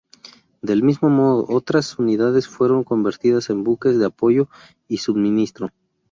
[0.63, 4.49] Del mismo modo, otras unidades fueron convertidas en buques de apoyo
[4.87, 5.69] y suministro.